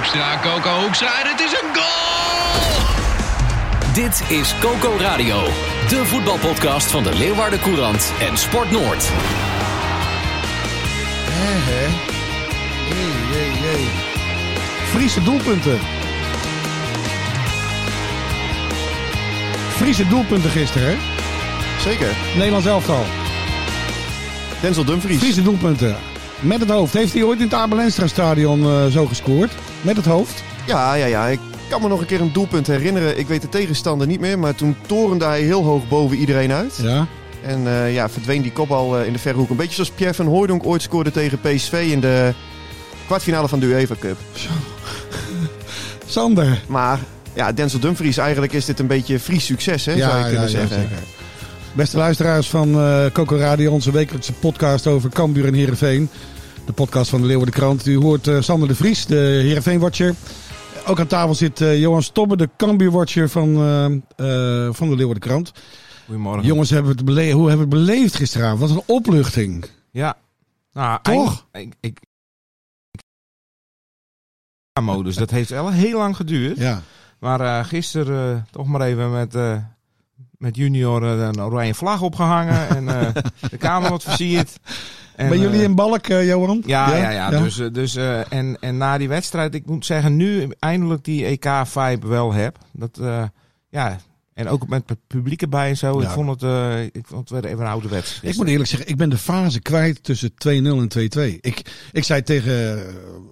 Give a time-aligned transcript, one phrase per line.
[0.00, 2.84] Hoekstra, Coco Hoekstra en het is een goal!
[3.94, 5.42] Dit is Coco Radio,
[5.88, 9.08] de voetbalpodcast van de Leeuwarden Courant en Sport Noord.
[11.28, 11.86] Hé, hé.
[12.88, 13.88] Jee, jee, jee.
[14.84, 15.78] Friese doelpunten.
[19.76, 20.96] Friese doelpunten gisteren, hè?
[21.80, 22.08] Zeker.
[22.34, 23.04] Nederlands elftal.
[24.60, 25.18] Denzel Dumfries.
[25.18, 25.96] Friese doelpunten.
[26.40, 26.92] Met het hoofd.
[26.92, 29.52] Heeft hij ooit in het Abel Enstra stadion uh, zo gescoord?
[29.80, 30.42] Met het hoofd?
[30.66, 31.26] Ja, ja, ja.
[31.26, 33.18] Ik kan me nog een keer een doelpunt herinneren.
[33.18, 36.78] Ik weet de tegenstander niet meer, maar toen torende hij heel hoog boven iedereen uit.
[36.82, 37.06] Ja.
[37.42, 39.50] En uh, ja, verdween die kopbal uh, in de verre hoek.
[39.50, 42.34] Een beetje zoals Pierre van Hooydonk ooit scoorde tegen PSV in de
[43.06, 44.16] kwartfinale van de UEFA Cup.
[44.32, 44.48] Zo.
[46.06, 46.62] Sander.
[46.66, 46.98] Maar
[47.34, 50.42] ja, Denzel Dumfries, eigenlijk is dit een beetje Fries succes, hè, ja, zou je kunnen
[50.42, 50.76] ja, zeggen.
[50.76, 51.02] Ja, zeker.
[51.72, 56.10] Beste luisteraars van uh, Coco Radio, onze wekelijkse podcast over Cambuur en Heerenveen.
[56.66, 57.86] De podcast van de Leeuwarden Krant.
[57.86, 60.14] U hoort uh, Sander de Vries, de Heerenveen-watcher.
[60.86, 63.54] Ook aan tafel zit uh, Johan Stobbe, de Cambuur-watcher van,
[64.72, 65.52] van de Leeuwarden Krant.
[66.04, 66.46] Goedemorgen.
[66.46, 67.00] Jongens, hebben het
[67.32, 68.60] hoe hebben we het beleefd gisteravond?
[68.60, 69.64] Wat een opluchting.
[69.90, 70.16] Ja.
[70.72, 71.46] Nou, Toch?
[71.52, 72.00] Ik, ik,
[72.90, 73.00] ik,
[74.82, 75.14] modus.
[75.14, 76.56] Dat heeft wel heel lang geduurd.
[76.58, 76.82] Ja.
[77.18, 79.56] Maar uh, gisteren uh, toch maar even met, uh,
[80.30, 82.68] met junior een oranje vlag opgehangen.
[82.68, 83.12] en
[83.50, 84.56] de kamer wat versierd.
[85.20, 86.62] En, ben jullie in balk, Johan?
[86.66, 87.30] Ja, ja, ja.
[87.30, 87.40] ja.
[87.42, 87.96] Dus, dus,
[88.28, 92.58] en, en na die wedstrijd, ik moet zeggen, nu eindelijk die EK-vibe wel heb.
[92.72, 93.00] Dat,
[93.68, 93.98] ja,
[94.40, 96.00] en ook met het publiek erbij en zo.
[96.00, 96.06] Ja.
[96.06, 98.18] Ik vond het, uh, ik vond het weer even een ouderwets.
[98.22, 100.88] Ik moet eerlijk zeggen, ik ben de fase kwijt tussen 2-0 en
[101.36, 101.40] 2-2.
[101.40, 101.62] Ik,
[101.92, 102.52] ik zei tegen,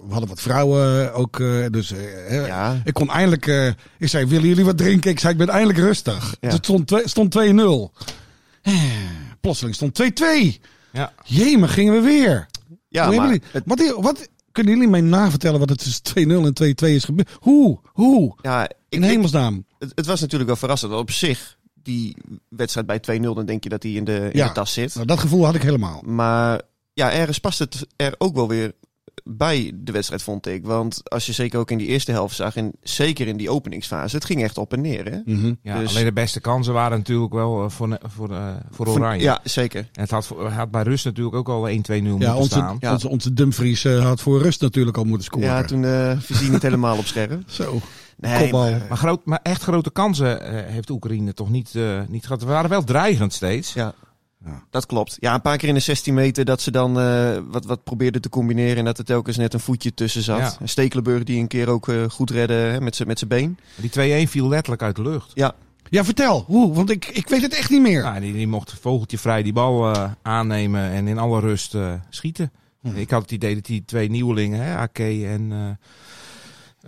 [0.07, 2.81] we hadden wat vrouwen ook, uh, dus uh, ja.
[2.85, 5.11] ik kon eindelijk, ik zei, willen jullie wat drinken?
[5.11, 6.37] Ik zei, ik ben eindelijk rustig.
[6.41, 6.49] Ja.
[6.49, 7.43] Het stond, stond 2-0.
[9.41, 10.07] Plotseling stond 2-2.
[10.93, 11.13] Ja.
[11.25, 12.47] Jee, gingen we weer.
[12.89, 13.63] Ja, maar jullie, het...
[13.67, 17.31] wat, wat, kunnen jullie mij navertellen wat het tussen 2-0 en 2-2 is gebeurd?
[17.41, 17.81] Hoe?
[17.93, 18.35] Hoe?
[18.43, 19.67] Ja, ik, in hemelsnaam.
[19.79, 20.93] Het, het, was natuurlijk wel verrassend.
[20.93, 22.17] Op zich, die
[22.49, 24.95] wedstrijd bij 2-0, dan denk je dat hij in de, in ja, de tas zit.
[24.95, 26.03] Nou, dat gevoel had ik helemaal.
[26.05, 26.61] Maar
[26.95, 28.73] ja, ergens past het er ook wel weer
[29.29, 30.67] bij de wedstrijd, vond ik.
[30.67, 34.17] Want als je zeker ook in die eerste helft zag, en zeker in die openingsfase,
[34.17, 35.05] het ging echt op en neer.
[35.05, 35.19] Hè?
[35.25, 35.59] Mm -hmm.
[35.63, 39.23] Ja, Dus- alleen de beste kansen waren natuurlijk wel uh, voor, voor, uh, voor Oranje.
[39.23, 39.81] Ja, zeker.
[39.81, 42.77] En het had, had bij Rust natuurlijk ook al 1-2-0 Ja, moeten onze, staan.
[42.81, 42.93] Ja.
[42.93, 45.49] onze, onze Dumfries uh, had voor rust natuurlijk al moeten scoren.
[45.49, 47.43] Ja, toen uh, visie niet helemaal op scherp.
[47.51, 47.81] Zo.
[48.17, 52.27] Nee, maar, Maar, groot, maar echt grote kansen uh, heeft Oekraïne toch niet, uh, niet
[52.27, 52.43] gehad.
[52.43, 53.73] We waren wel dreigend steeds.
[53.73, 53.95] Ja.
[54.45, 54.63] Ja.
[54.71, 55.17] Dat klopt.
[55.21, 58.21] Ja, een paar keer in de 16 meter dat ze dan uh, wat, wat probeerden
[58.21, 58.77] te combineren.
[58.77, 60.39] En dat er telkens net een voetje tussen zat.
[60.39, 60.57] Ja.
[60.61, 63.59] En Stekelenburg die een keer ook uh, goed redde hè, met zijn been.
[63.77, 65.31] Die 2-1 viel letterlijk uit de lucht.
[65.35, 65.55] Ja.
[65.91, 66.45] Ja, vertel.
[66.47, 66.75] Hoe?
[66.75, 68.03] Want ik, ik weet het echt niet meer.
[68.03, 71.93] Nou, die, die mocht vogeltje vrij die bal uh, aannemen en in alle rust uh,
[72.11, 72.53] schieten.
[72.81, 72.97] Hm.
[72.97, 75.51] Ik had het idee dat die twee nieuwelingen, hè, Ake en...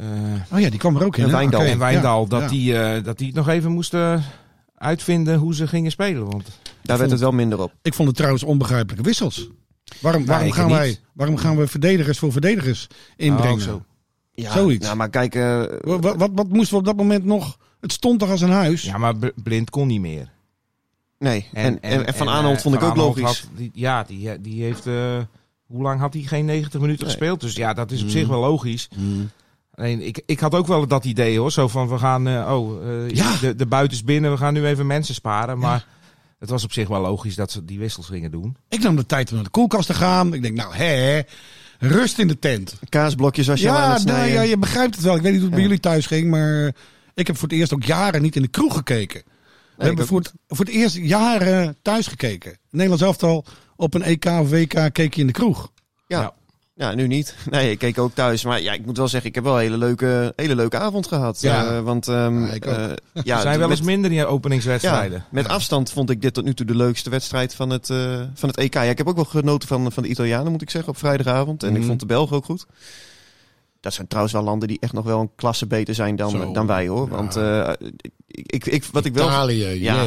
[0.01, 0.07] Uh,
[0.53, 1.25] oh ja, die kwam er ook in.
[1.25, 1.61] En Wijndal.
[1.61, 2.49] En Wijndal, ja, dat, ja.
[2.49, 4.23] Die, uh, dat die het nog even moesten
[4.77, 6.31] uitvinden hoe ze gingen spelen.
[6.31, 6.49] Want
[6.83, 7.73] Daar werd het wel minder op.
[7.83, 9.49] Ik vond het trouwens onbegrijpelijke wissels.
[10.01, 10.77] Waarom, waarom, Nee, gaan, niet.
[10.77, 12.87] wij, waarom gaan we verdedigers voor verdedigers
[13.17, 13.55] inbrengen?
[13.55, 13.85] Oh, zo.
[14.35, 14.85] Ja, Zoiets.
[14.85, 15.35] Nou, maar kijk.
[15.35, 17.59] Uh, wat, wat, moesten we op dat moment nog?
[17.81, 18.83] Het stond toch als een huis?
[18.83, 20.31] Ja, maar Blind kon niet meer.
[21.19, 23.41] Nee, en, en, en Van Aanholt uh, vond ik ook Aanholt logisch.
[23.41, 24.87] Had, die, ja, die, die heeft...
[24.87, 25.19] Uh,
[25.67, 27.15] hoe lang had hij geen 90 minuten nee.
[27.15, 27.41] gespeeld?
[27.41, 28.11] Dus ja, dat is op Mm.
[28.11, 28.89] zich wel logisch.
[28.97, 29.31] Mm.
[29.75, 31.53] Alleen, ik, ik had ook wel dat idee hoor.
[31.53, 32.29] Zo van, we gaan...
[32.29, 33.37] Uh, oh, ja.
[33.41, 34.31] de, de buiten is binnen.
[34.31, 35.59] We gaan nu even mensen sparen.
[35.59, 36.00] Maar ja.
[36.41, 38.57] Het was op zich wel logisch dat ze die wissels gingen doen.
[38.69, 40.35] Ik nam de tijd om naar de koelkast te gaan.
[40.35, 41.21] Ik denk, nou hè,
[41.79, 42.75] rust in de tent.
[42.89, 44.23] Kaasblokjes als je ja, aan het snijden.
[44.25, 45.17] nou, ja, je begrijpt het wel.
[45.17, 46.75] Ik weet niet hoe het bij jullie thuis ging, maar
[47.15, 49.23] ik heb voor het eerst ook jaren niet in de kroeg gekeken.
[49.25, 49.31] We
[49.77, 52.59] Nee, hebben voor het, voor het eerst jaren thuis gekeken.
[52.71, 53.45] Nederlands elftal
[53.77, 55.73] op een EK of WK keek je in de kroeg.
[56.07, 56.21] Ja.
[56.21, 56.35] Ja.
[56.81, 57.35] Ja, nu niet.
[57.51, 58.45] Nee, ik keek ook thuis.
[58.45, 61.07] Maar ja, ik moet wel zeggen, ik heb wel een hele leuke, hele leuke avond
[61.07, 61.41] gehad.
[61.41, 61.71] Ja.
[61.73, 62.77] Uh, want um, Ja, ik ook.
[62.77, 62.85] uh,
[63.25, 65.19] ja, er zijn wel eens minder in openingswedstrijden.
[65.19, 68.21] ja, met afstand vond ik dit tot nu toe de leukste wedstrijd van het, uh,
[68.35, 68.75] van het EK.
[68.75, 71.63] Ja, ik heb ook wel genoten van, van de Italianen, moet ik zeggen, op vrijdagavond.
[71.63, 71.81] En Mhm.
[71.81, 72.67] ik vond de Belgen ook goed.
[73.81, 76.53] Dat zijn trouwens wel landen die echt nog wel een klasse beter zijn dan, Zo.
[76.53, 77.09] dan wij, hoor.
[77.09, 77.37] Want
[78.27, 79.27] ik, ik, wat ik wel...
[79.27, 80.07] Italië, Ja.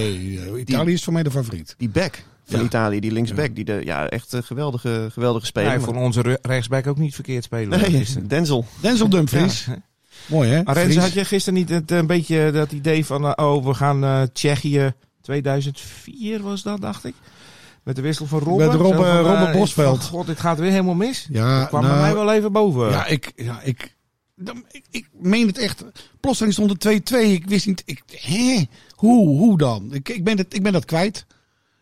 [0.58, 1.76] Italië is voor mij de favoriet.
[1.78, 2.24] Die back.
[2.46, 2.66] Van Ja.
[2.66, 3.56] Italië, die linksback.
[3.56, 5.70] Die de, ja, echt een geweldige, geweldige speler.
[5.70, 7.80] Hij vond onze re- rechtsback ook niet verkeerd spelen.
[7.92, 8.06] nee.
[8.28, 8.66] Denzel.
[8.82, 9.66] Denzel Dumfries.
[9.66, 9.82] Ja.
[10.26, 10.62] Mooi hè?
[10.64, 13.26] Had je gisteren niet het, een beetje dat idee van...
[13.36, 17.14] eh, oh, we gaan eh, Tsjechië 2004 was dat, dacht ik.
[17.84, 18.68] Met de wissel van Robben.
[18.68, 20.00] Met Robben- van, Robben eh, Bosveld.
[20.04, 21.28] van, God, dit gaat weer helemaal mis.
[21.30, 22.90] Ja, dat kwam nou, bij mij wel even boven.
[22.90, 23.96] Ja, ik, ja, ik,
[24.36, 25.84] dan- ik, ik meen het echt.
[26.20, 27.18] Plotseling stond het 2-2.
[27.18, 27.82] Ik wist niet.
[27.86, 28.64] Ik, hè?
[28.96, 29.90] Hoe, hoe dan?
[29.94, 31.26] Ik, ik, ben het, ik ben dat kwijt.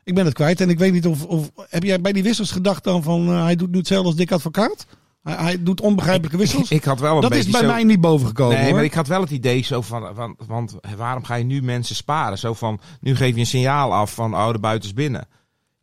[0.03, 0.61] Ik ben het kwijt.
[0.61, 1.25] En ik weet niet of.
[1.25, 3.27] of heb jij bij die wissels gedacht dan van.
[3.27, 4.85] eh, hij doet nu hetzelfde als Dick Advocaat?
[5.23, 6.71] Hij, hij doet onbegrijpelijke wissels.
[6.71, 7.67] ik had wel een dat is bij zo...
[7.67, 8.55] mij niet bovengekomen.
[8.55, 8.73] Nee, hoor.
[8.75, 11.95] maar ik had wel het idee zo van, van, want waarom ga je nu mensen
[11.95, 12.37] sparen?
[12.37, 15.27] Zo van, nu geef je een signaal af van, oh, de buiten is binnen.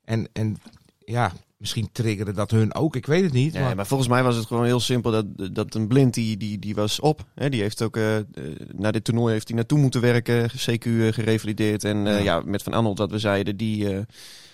[0.05, 0.57] En, en
[0.99, 3.53] ja, misschien triggerde dat hun ook, ik weet het niet.
[3.53, 6.37] Nee, maar, maar volgens mij was het gewoon heel simpel dat, dat een blind die,
[6.37, 7.25] die, die was op.
[7.35, 8.25] Hè, die heeft ook eh, eh,
[8.77, 11.85] naar dit toernooi heeft hij naartoe moeten werken, CQ eh, gerevalideerd.
[11.85, 12.43] En eh, ja.
[12.45, 14.01] met Van Arnold wat we zeiden, die, eh,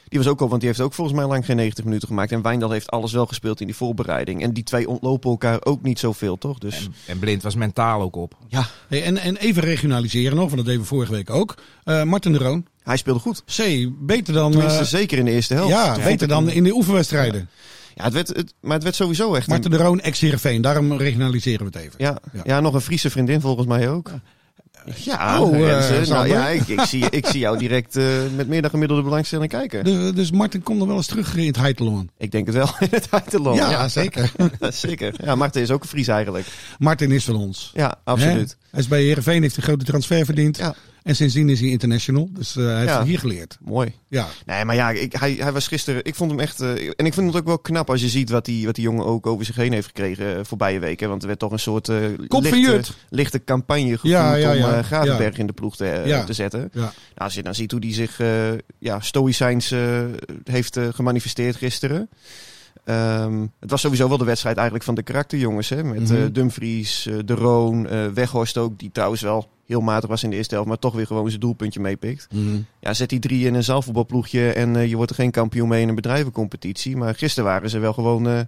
[0.09, 2.33] die was ook al, want die heeft ook volgens mij lang geen 90 minuten gemaakt.
[2.33, 4.43] En Wijndal heeft alles wel gespeeld in die voorbereiding.
[4.43, 6.59] En die twee ontlopen elkaar ook niet zoveel, toch?
[6.59, 8.37] Dus en, en Blind was mentaal ook op.
[8.49, 11.55] ja, Hey, en, en even regionaliseren nog, want dat deden we vorige week ook.
[11.85, 12.67] Eh Martin de Roon.
[12.85, 13.43] Hij speelde goed.
[13.57, 14.51] C, beter dan.
[14.51, 15.71] Tenminste, eh, zeker in de eerste helft.
[15.71, 17.49] ja, Toen beter dan in de oefenwedstrijden.
[17.95, 19.47] Ja, het werd, het, maar het werd sowieso echt...
[19.47, 20.63] een- Martin de Roon, ex-Heerenveen.
[20.63, 21.95] Daarom regionaliseren we het even.
[21.97, 22.41] Ja, Ja.
[22.45, 22.61] ja.
[22.61, 24.11] nog een Friese vriendin volgens mij ook.
[24.95, 26.13] Ja, Oh, eh, Renze.
[26.13, 28.05] nou, ja ik, ik, zie, ik zie jou direct eh,
[28.37, 29.85] met meer dan gemiddelde belangstelling kijken.
[29.85, 32.11] Dus, dus Martin komt nog wel eens terug in het Heitelon.
[32.19, 33.57] Ik denk het wel in het Heiterland.
[33.59, 34.33] Ja, zeker.
[34.61, 35.15] Ja, zeker.
[35.25, 36.47] Ja, Marten is ook een Fries eigenlijk.
[36.79, 37.71] Martin is van ons.
[37.75, 38.51] Ja, absoluut.
[38.51, 38.67] Hè?
[38.71, 40.57] Hij is bij Heerenveen, heeft een grote transfer verdiend.
[40.57, 40.75] Ja.
[41.05, 42.29] En sindsdien is hij international.
[42.33, 43.05] Dus eh, hij heeft Ja.
[43.05, 43.59] hier geleerd.
[43.61, 43.93] Mooi.
[44.09, 44.27] Ja.
[44.47, 46.05] Nee, maar ja, ik, hij, hij was gisteren...
[46.05, 46.61] Ik vond hem echt...
[46.61, 48.85] eh, en ik vind het ook wel knap als je ziet wat die, wat die
[48.85, 51.09] jongen ook over zich heen heeft gekregen uh, voorbije weken.
[51.09, 51.97] Want er werd toch een soort uh,
[52.29, 56.69] lichte, lichte campagne gevoerd Ja, ja, om Gravenberg in de ploeg te, te zetten.
[56.73, 56.81] Ja.
[56.81, 58.19] Nou, als je dan ziet hoe die zich
[58.79, 59.75] ja, stoïcijns
[60.45, 62.09] heeft gemanifesteerd gisteren.
[62.85, 65.69] Um, het was sowieso wel de wedstrijd eigenlijk van de karakterjongens.
[65.69, 65.85] Hè?
[65.85, 66.15] Met Mhm.
[66.15, 68.79] uh, Dumfries, uh, De Roon, uh, Weghorst ook.
[68.79, 70.69] Die trouwens wel heel matig was in de eerste helft.
[70.69, 72.27] Maar toch weer gewoon zijn doelpuntje meepikt.
[72.33, 72.57] Mhm.
[72.81, 74.53] Ja, zet die drie in een zaalvoetbalploegje.
[74.53, 76.97] En uh, je wordt er geen kampioen mee in een bedrijvencompetitie.
[76.97, 78.41] Maar gisteren waren ze wel gewoon uh,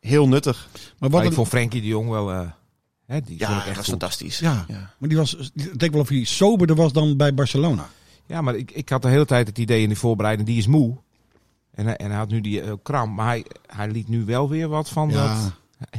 [0.00, 0.68] heel nuttig.
[0.98, 2.30] Maar wat ik een- vond Frenkie de Jong wel...
[2.30, 2.40] eh,
[3.06, 3.98] hè, die Ja, vond ik echt was goed.
[3.98, 4.38] fantastisch.
[4.38, 4.64] ja.
[4.68, 4.94] Ja.
[4.98, 5.52] maar die was, het
[5.82, 7.88] leek wel of hij soberder was dan bij Barcelona.
[8.26, 10.66] Ja, maar ik, ik had de hele tijd het idee in de voorbereiding, die is
[10.66, 10.96] moe.
[11.74, 13.16] En, hij- en hij had nu die uh, kramp.
[13.16, 15.34] Maar hij, hij liet nu wel weer wat van, Ja.
[15.44, 15.52] dat,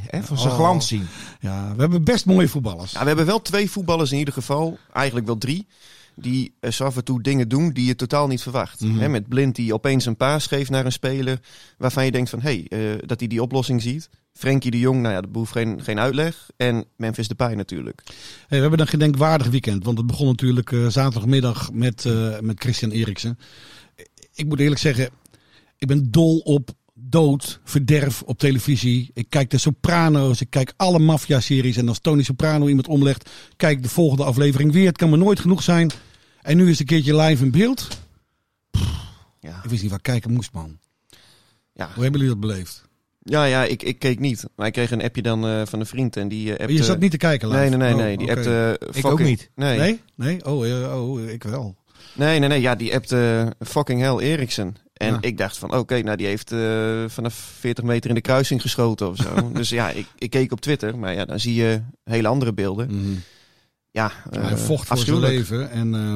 [0.07, 0.57] hè, van zijn Oh.
[0.59, 1.07] glans zien.
[1.39, 2.91] Ja, we hebben best mooie voetballers.
[2.91, 4.77] Ja, we hebben wel twee voetballers in ieder geval.
[4.93, 5.67] Eigenlijk wel drie.
[6.15, 8.79] Die zo af en toe dingen doen die je totaal niet verwacht.
[8.79, 11.39] Hè, met Blind die opeens een paas geeft naar een speler.
[11.77, 14.09] Waarvan je denkt van, hé, hey, uh, dat hij die oplossing ziet.
[14.33, 16.49] Frenkie de Jong, nou ja, dat behoeft geen, geen uitleg.
[16.57, 18.01] En Memphis Depay natuurlijk.
[18.05, 18.15] Hey,
[18.47, 19.83] we hebben een gedenkwaardig weekend.
[19.83, 23.39] Want het begon natuurlijk eh, zaterdagmiddag met, eh, met Christian Eriksen.
[24.33, 25.09] Ik moet eerlijk zeggen,
[25.77, 26.69] ik ben dol op
[27.03, 29.11] dood, verderf op televisie.
[29.13, 31.77] Ik kijk de Soprano's, ik kijk alle maffia-series.
[31.77, 34.85] En als Tony Soprano iemand omlegt, kijk ik de volgende aflevering weer.
[34.87, 35.91] Het kan me nooit genoeg zijn.
[36.41, 37.87] En nu is het een keertje live in beeld.
[39.39, 40.77] Ja, Ik wist niet waar ik kijken moest, man.
[41.73, 41.89] ja.
[41.93, 42.89] Hoe hebben jullie dat beleefd?
[43.23, 44.45] ja, ja ik, ik keek niet.
[44.55, 46.17] Maar ik kreeg een appje dan uh, van een vriend.
[46.17, 46.73] En die uh, appte...
[46.73, 47.59] je zat niet te kijken live?
[47.59, 47.93] Nee, nee, nee.
[47.93, 48.17] Oh, nee.
[48.17, 48.35] Die oké.
[48.35, 48.79] appte...
[48.87, 49.49] Ik fucking- ook niet.
[49.55, 49.77] Nee.
[49.77, 50.01] Nee?
[50.15, 50.45] Nee?
[50.45, 51.75] Oh, eh, oh, ik wel.
[52.13, 52.61] Nee, nee, nee.
[52.61, 54.75] Ja, die appte fucking hell Eriksen.
[55.01, 55.17] En Ja.
[55.21, 59.09] ik dacht van, oké, nou die heeft eh, vanaf 40 meter in de kruising geschoten
[59.09, 59.51] of zo.
[59.53, 60.97] dus ja, ik, ik keek op Twitter.
[60.97, 62.87] Maar ja, dan zie je hele andere beelden.
[62.87, 63.13] Mhm.
[63.91, 65.71] Ja, eh, hij vocht voor zijn leven.
[65.71, 66.15] En eh,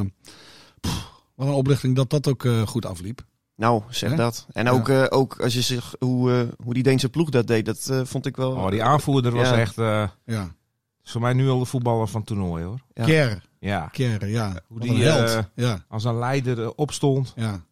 [0.80, 3.22] pff, wat een oplichting dat dat ook eh, goed afliep.
[3.56, 4.46] Nou, zeg dat.
[4.54, 4.72] En Ja.
[4.72, 8.02] ook, eh, ook als je zich, hoe, hoe die Deense ploeg dat deed, dat eh,
[8.04, 8.52] vond ik wel...
[8.52, 9.58] Oh, die aanvoerder was Ja.
[9.58, 9.78] echt...
[9.78, 10.56] eh, Ja.
[11.04, 12.80] is voor mij nu al de voetballer van het toernooi, hoor.
[12.94, 13.38] Ja.
[13.60, 13.88] Ja.
[13.92, 14.48] Kjær, ja.
[14.50, 15.50] Hoe Wat die, een held.
[15.56, 17.34] ja, Als een leider opstond.
[17.36, 17.64] ja.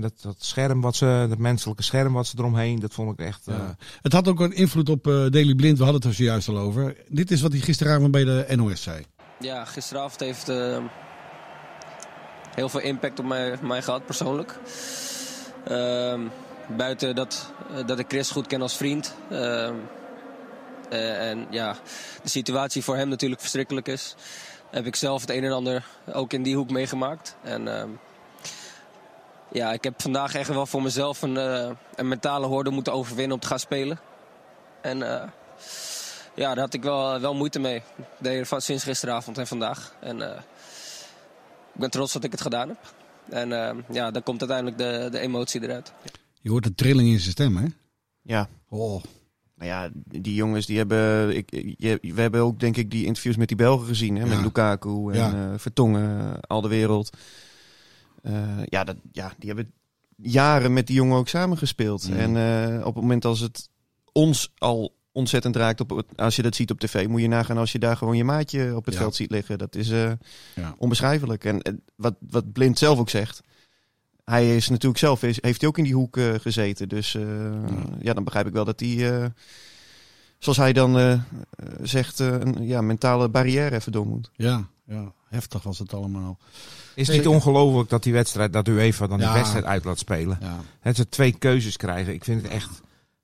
[0.00, 1.26] En dat, dat scherm wat ze...
[1.28, 3.46] Dat menselijke scherm wat ze eromheen, dat vond ik echt...
[3.46, 3.54] eh.
[4.02, 5.78] Het had ook een invloed op eh Daily Blind.
[5.78, 6.96] We hadden het er zojuist al over.
[7.08, 9.04] Dit is wat hij gisteravond bij de NOS zei.
[9.40, 10.78] Ja, gisteravond heeft eh,
[12.54, 14.58] heel veel impact op mij, mij gehad, persoonlijk.
[15.64, 16.20] Ehm,
[16.76, 19.14] buiten dat, eh, dat ik Chris goed ken als vriend.
[19.30, 19.74] ehm,
[20.90, 21.76] eh, en ja,
[22.22, 24.14] de situatie voor hem natuurlijk verschrikkelijk is.
[24.70, 27.36] Heb ik zelf het een en ander ook in die hoek meegemaakt.
[27.42, 27.88] En ehm,
[29.52, 33.34] ja, ik heb vandaag echt wel voor mezelf een, eh, een mentale hoorde moeten overwinnen
[33.34, 33.98] om te gaan spelen.
[34.82, 35.28] En eh,
[36.34, 37.82] ja, daar had ik wel, wel moeite mee.
[38.22, 39.94] Er van sinds gisteravond en vandaag.
[40.00, 40.38] En eh,
[41.74, 42.94] ik ben trots dat ik het gedaan heb.
[43.28, 45.92] En eh, ja, dan komt uiteindelijk de, de emotie eruit.
[46.40, 47.66] Je hoort een trilling in zijn stem, hè?
[48.22, 49.02] Ja, Oh,
[49.54, 51.36] nou ja, die jongens die hebben...
[51.36, 54.16] Ik, je, we hebben ook denk ik die interviews met die Belgen gezien.
[54.16, 54.28] Hè, Ja.
[54.34, 55.32] Met Lukaku en Ja.
[55.52, 57.16] eh, Vertongen, al de wereld.
[58.22, 58.32] Eh,
[58.64, 59.72] ja, dat, ja, die hebben
[60.16, 62.08] jaren met die jongen ook samengespeeld.
[62.10, 63.68] En eh, op het moment als het
[64.12, 67.72] ons al ontzettend raakt, op, als je dat ziet op tv, moet je nagaan als
[67.72, 69.00] je daar gewoon je maatje op het Ja.
[69.00, 69.58] veld ziet liggen.
[69.58, 70.12] Dat is eh,
[70.54, 70.74] Ja.
[70.78, 71.44] onbeschrijfelijk.
[71.44, 73.40] En wat, wat Blind zelf ook zegt,
[74.24, 76.88] hij is natuurlijk zelf, is, heeft hij ook in die hoek gezeten.
[76.88, 77.12] Dus
[78.00, 78.12] ja.
[78.12, 79.30] dan begrijp ik wel dat hij,
[80.38, 81.22] zoals hij dan
[81.82, 84.30] zegt, een ja, mentale barrière even door moet.
[84.32, 86.38] Ja, ja, heftig was het allemaal.
[86.94, 89.24] Is het niet ongelooflijk dat die wedstrijd, dat UEFA dan Ja.
[89.24, 90.38] die wedstrijd uit laat spelen?
[90.82, 92.14] Dat ze twee keuzes krijgen.
[92.14, 92.68] Ik vind het echt.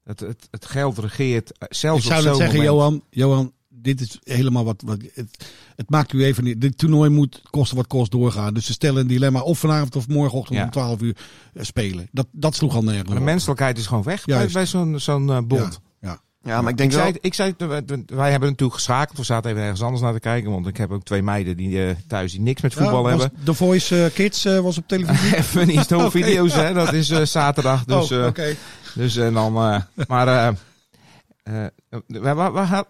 [0.05, 1.53] Het, het, het geld regeert.
[1.59, 2.75] eh, Zelfs Ik zou op zo'n zeggen, moment.
[2.75, 4.83] Johan, Johan, dit is helemaal wat.
[4.87, 5.45] wat het,
[5.77, 6.61] het maakt u even niet.
[6.61, 8.55] Dit toernooi moet kosten wat kost doorgaan.
[8.55, 10.65] Dus ze stellen een dilemma of vanavond of morgenochtend Ja.
[10.65, 11.17] om 12 uur
[11.55, 12.09] eh, spelen.
[12.13, 13.09] Dat, dat sloeg al nergens.
[13.09, 14.53] Maar de menselijkheid is gewoon weg bij, Juist.
[14.55, 15.73] bij zo'n zo'n eh, bond.
[15.73, 15.86] Ja,
[16.47, 16.61] ja.
[16.62, 17.07] Maar ik denk ik, wel...
[17.07, 19.19] zei, ik zei, wij wij hebben natuurlijk geschakeld.
[19.19, 20.50] We zaten even ergens anders naar te kijken.
[20.50, 23.33] Want ik heb ook twee meiden die eh, thuis die niks met voetbal Ja, hebben.
[23.45, 25.37] The Voice eh, Kids eh, was op televisie.
[25.38, 26.11] Even niet Oké.
[26.11, 26.73] video's, hè.
[26.73, 27.85] Dat is eh, zaterdag.
[27.85, 28.55] Dus, oh, eh, oké.
[28.95, 29.57] dus en dan...
[29.57, 30.29] eh, maar...
[30.29, 30.49] eh
[31.43, 31.67] eh,
[32.07, 32.85] waar, waar, waar-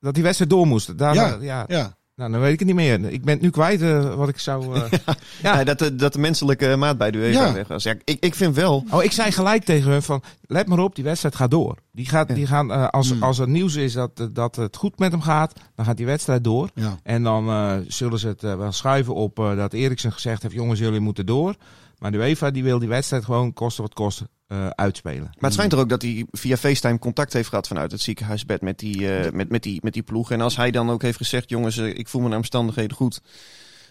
[0.00, 0.98] dat die wedstrijd door moest.
[0.98, 1.64] Daar, Ja, ja.
[1.68, 3.04] Ja, Nou, dan weet ik het niet meer.
[3.12, 4.74] Ik ben het nu kwijt eh, wat ik zou...
[4.74, 4.90] eh,
[5.42, 5.58] Ja.
[5.58, 7.52] Ja, dat, de, dat de menselijke maat bij de UEFA Ja.
[7.52, 7.82] weg was.
[7.82, 8.84] Ja, ik, ik vind wel...
[8.90, 11.76] Oh, ik zei gelijk tegen hun van, let maar op, die wedstrijd gaat door.
[11.92, 13.22] Die gaat, die gaan, eh, als, Hmm.
[13.22, 16.06] als er nieuws is dat, eh, dat het goed met hem gaat, dan gaat die
[16.06, 16.70] wedstrijd door.
[16.74, 16.98] ja.
[17.02, 20.54] En dan eh, zullen ze het eh, wel schuiven op eh, dat Eriksen gezegd heeft,
[20.54, 21.54] jongens, jullie moeten door.
[21.98, 24.22] Maar de UEFA die wil die wedstrijd gewoon kosten wat kost
[24.52, 25.22] eh, uitspelen.
[25.22, 28.60] Maar het schijnt er ook dat hij via FaceTime contact heeft gehad vanuit het ziekenhuisbed
[28.60, 30.30] met die, eh, met, met die, met die ploeg.
[30.30, 33.20] En als hij dan ook heeft gezegd, jongens, eh, ik voel me naar omstandigheden goed.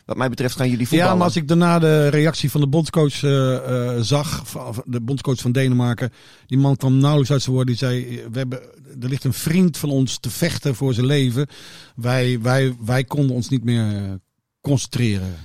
[0.05, 1.11] Wat mij betreft gaan jullie voetballen.
[1.11, 4.43] Ja, maar als ik daarna de reactie van de bondscoach eh, eh, zag,
[4.85, 6.11] de bondscoach van Denemarken,
[6.45, 7.75] die man kwam nauwelijks uit zijn woorden.
[7.75, 8.61] Die zei: we hebben,
[9.01, 11.47] Er ligt een vriend van ons te vechten voor zijn leven.
[11.95, 14.19] Wij, wij, wij konden ons niet meer
[14.61, 15.35] concentreren.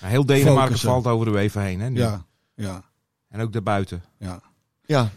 [0.00, 0.88] Maar heel Denemarken Focussen.
[0.88, 1.80] valt over de UEFA heen.
[1.80, 1.98] Hè, nu.
[1.98, 2.84] Ja, ja,
[3.28, 4.02] En ook daarbuiten.
[4.18, 4.40] ja.
[4.86, 5.10] Ja,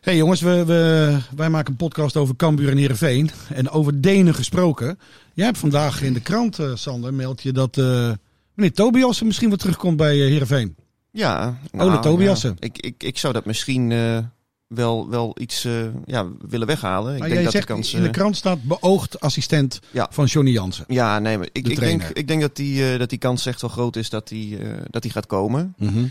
[0.00, 3.30] hey jongens, we, we, wij maken een podcast over Cambuur en Heerenveen.
[3.48, 4.98] En over Denen gesproken.
[5.34, 8.12] Jij hebt vandaag in de krant, eh, Sander, meld je dat eh,
[8.54, 10.76] meneer Tobiasen misschien weer terugkomt bij eh, Heerenveen.
[11.10, 11.58] ja.
[11.76, 12.50] Ole Tobiasen.
[12.58, 12.66] ja.
[12.66, 14.18] Ik, ik, ik zou dat misschien eh,
[14.66, 15.72] wel, wel iets eh,
[16.04, 17.12] ja, willen weghalen.
[17.12, 17.94] Ik Maar denk jij dat zegt, de kans...
[17.94, 20.08] in de krant staat beoogd assistent Ja.
[20.10, 20.84] van Johnny Jansen.
[20.88, 23.46] ja, nee, maar ik, de ik, denk, ik denk dat die, eh, dat die kans
[23.46, 25.74] echt wel groot is dat die, eh, dat die gaat komen.
[25.78, 26.04] Mhm.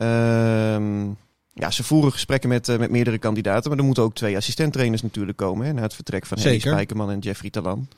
[0.00, 1.04] Ehm,
[1.52, 3.70] ja, ze voeren gesprekken met, eh, met meerdere kandidaten.
[3.70, 5.66] Maar er moeten ook twee assistenttrainers natuurlijk komen.
[5.66, 6.70] Hè, na het vertrek van Zeker.
[6.70, 7.88] Spijkerman en Jeffrey Talan.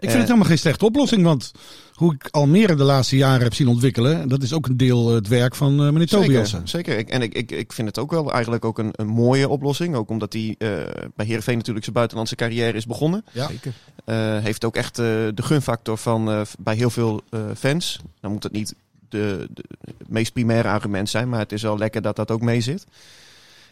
[0.00, 1.52] Ik vind het helemaal geen slechte oplossing, want
[1.92, 5.14] hoe ik Almere de laatste jaren heb zien ontwikkelen, dat is ook een deel eh,
[5.14, 6.68] het werk van eh, meneer Tobiasen.
[6.68, 6.98] Zeker.
[6.98, 9.94] Ik, en ik, ik, ik vind het ook wel eigenlijk ook een, een mooie oplossing.
[9.94, 10.68] Ook omdat hij eh,
[11.14, 13.24] bij Heerenveen natuurlijk zijn buitenlandse carrière is begonnen.
[13.32, 13.46] Ja.
[13.46, 13.72] Zeker.
[14.04, 18.00] Eh, heeft ook echt eh, de gunfactor van eh, bij heel veel eh, fans.
[18.20, 18.74] Dan moet het niet
[19.08, 19.64] de, de,
[19.98, 22.84] het meest primaire argument zijn, maar het is wel lekker dat dat ook mee zit.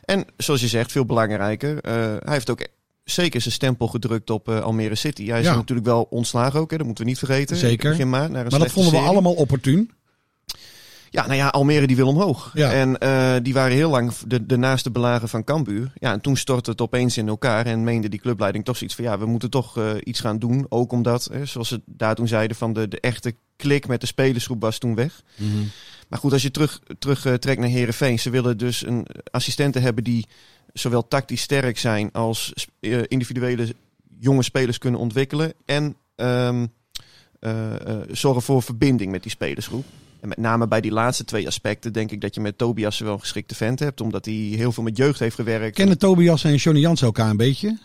[0.04, 1.78] En zoals je zegt, veel belangrijker.
[1.80, 2.66] eh, hij heeft ook
[3.04, 5.26] zeker zijn stempel gedrukt op eh, Almere City.
[5.26, 5.54] Hij is Ja.
[5.54, 7.56] natuurlijk wel ontslagen ook, hè, dat moeten we niet vergeten.
[7.56, 7.90] Zeker.
[7.90, 9.12] Begin maart, naar een Maar dat vonden we serie.
[9.12, 9.90] allemaal opportun.
[11.10, 12.50] Ja, nou ja, Almere die wil omhoog.
[12.54, 12.72] Ja.
[12.72, 15.92] En eh, die waren heel lang de, de naaste belagen van Cambuur.
[15.94, 19.04] Ja, en toen stortte het opeens in elkaar en meende die clubleiding toch zoiets van...
[19.04, 20.66] ja, we moeten toch eh, iets gaan doen.
[20.68, 24.06] Ook omdat, hè, zoals ze daar toen zeiden, van de, de echte klik met de
[24.06, 25.22] spelersgroep was toen weg.
[26.08, 29.82] Maar goed, als je terug, terug eh, trekt naar Herenveen, ze willen dus een assistenten
[29.82, 30.26] hebben die
[30.72, 32.52] zowel tactisch sterk zijn als
[33.08, 33.74] individuele
[34.18, 35.52] jonge spelers kunnen ontwikkelen.
[35.64, 36.66] En ehm,
[37.40, 39.84] eh, eh, zorgen voor verbinding met die spelersgroep.
[40.26, 43.12] En met name bij die laatste twee aspecten denk ik dat je met Tobias wel
[43.12, 44.00] een geschikte vent hebt.
[44.00, 45.76] Omdat hij heel veel met jeugd heeft gewerkt.
[45.76, 47.78] Kennen Tobiasen en Johnny Jansen elkaar een beetje?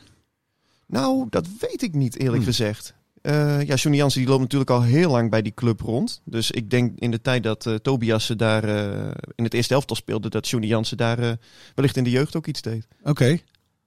[0.86, 2.46] Nou, dat weet ik niet eerlijk Hmm.
[2.46, 2.94] gezegd.
[3.22, 6.22] Eh, ja, Johnny Jansen die loopt natuurlijk al heel lang bij die club rond.
[6.26, 9.74] Dus ik denk in de tijd dat eh Tobias ze daar eh, in het eerste
[9.74, 11.38] elftal speelde, dat Johnny Jansen daar
[11.76, 12.88] wellicht in de jeugd ook iets deed.
[13.04, 13.38] Oké.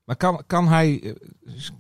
[0.04, 1.14] Maar kan, kan hij,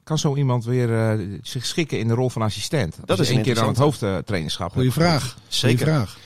[0.04, 2.96] kan zo iemand weer eh, zich schikken in de rol van assistent?
[3.04, 4.72] Dat is één keer aan het hoofdtrainerschap.
[4.72, 5.22] Goeie vraag.
[5.22, 5.86] Goeie Zeker.
[5.86, 6.18] vraag.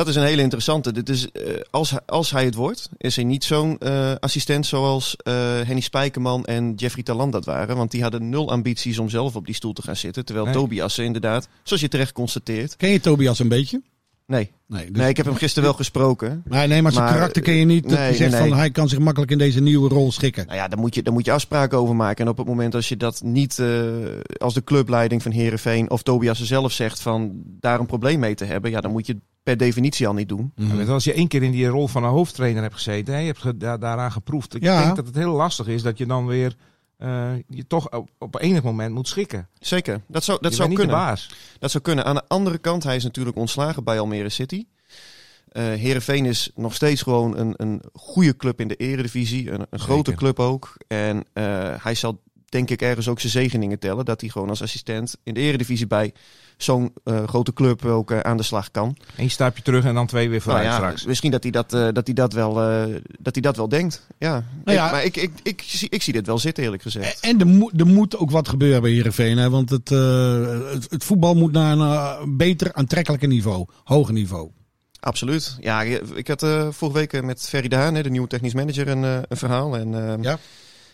[0.00, 0.92] Dat is een hele interessante.
[0.92, 4.66] Dit is, eh, als, hij- als hij het wordt, is hij niet zo'n eh, assistent
[4.66, 7.76] zoals eh, Henny Spijkerman en Jeffrey Talant dat waren.
[7.76, 10.24] Want die hadden nul ambities om zelf op die stoel te gaan zitten.
[10.24, 10.54] Terwijl Nee.
[10.54, 12.76] Tobias inderdaad, zoals je terecht constateert.
[12.76, 13.82] Ken je Tobias een beetje?
[14.30, 16.42] Nee, Nee, dus- nee ik heb hem gisteren wel gesproken.
[16.44, 17.88] Nee, nee, maar zijn Maar, karakter ken je niet.
[17.88, 20.44] Dat nee, zegt nee, van hij kan zich makkelijk in deze nieuwe rol schikken.
[20.46, 22.24] Nou ja, daar moet je, daar moet je afspraken over maken.
[22.24, 23.82] En op het moment als je dat niet eh,
[24.38, 28.34] als de clubleiding van Herenveen of Tobias er zelf zegt van daar een probleem mee
[28.34, 30.52] te hebben, ja, dan moet je het per definitie al niet doen.
[30.54, 33.26] Je, als je één keer in die rol van een hoofdtrainer hebt gezeten, hè, je
[33.26, 34.54] hebt ge- da- daaraan geproefd.
[34.54, 34.82] Ik Ja.
[34.82, 36.56] denk dat het heel lastig is dat je dan weer
[37.00, 39.48] eh, je toch op, op enig moment moet schikken.
[39.58, 40.96] Zeker, dat zou, dat je zou kunnen.
[40.96, 41.30] baas.
[41.58, 42.04] Dat zou kunnen.
[42.04, 44.66] Aan de andere kant, hij is natuurlijk ontslagen bij Almere City.
[45.52, 49.50] Uh, Heerenveen is nog steeds gewoon een, een goede club in de eredivisie.
[49.50, 50.76] Een, een grote club ook.
[50.86, 51.24] En
[51.82, 54.04] hij zal denk ik ergens ook zijn zegeningen tellen.
[54.04, 56.12] Dat hij gewoon als assistent in de eredivisie bij
[56.62, 58.96] zo'n uh, grote club ook uh, aan de slag kan.
[59.16, 61.06] Eén stapje terug en dan twee weer vooruit nou ja, straks.
[61.06, 62.54] Misschien dat hij dat, uh, dat, hij dat, wel,
[63.18, 64.06] dat hij dat wel denkt.
[64.18, 64.44] Ja.
[64.64, 64.86] Nou ja.
[64.86, 67.20] Ik, maar ik, ik, ik, zie, ik zie dit wel zitten eerlijk gezegd.
[67.20, 69.38] En er, moet, er moet ook wat gebeuren bij Heerenveen.
[69.38, 69.50] Hè?
[69.50, 73.66] Want het, het, het, voetbal moet naar een beter aantrekkelijker niveau.
[73.84, 74.50] Hoger niveau.
[75.00, 75.56] Absoluut.
[75.60, 75.82] Ja,
[76.14, 79.76] ik had vorige week met Ferry Daan, de nieuwe technisch manager, een, een verhaal.
[79.76, 80.38] En, ja